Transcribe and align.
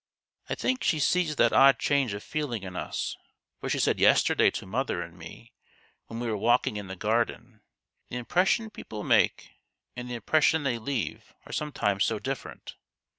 I 0.49 0.55
think 0.55 0.83
she 0.83 0.97
sees 0.97 1.35
that 1.35 1.53
odd 1.53 1.77
change 1.77 2.15
of 2.15 2.23
feeling 2.23 2.63
in 2.63 2.75
us, 2.75 3.15
for 3.59 3.69
she 3.69 3.77
said 3.77 3.99
yesterday 3.99 4.49
to 4.49 4.65
mother 4.65 4.99
and 5.03 5.15
me, 5.15 5.53
when 6.07 6.19
we 6.19 6.25
were 6.25 6.35
walking 6.39 6.75
in 6.75 6.87
the 6.87 6.95
garden: 6.95 7.61
4 8.09 8.09
The 8.09 8.17
impression 8.17 8.71
people 8.71 9.03
make 9.03 9.51
and 9.95 10.09
the 10.09 10.15
impression 10.15 10.63
they 10.63 10.79
leave 10.79 11.35
are 11.45 11.53
sometimes 11.53 12.03
so 12.03 12.17
different 12.17 12.77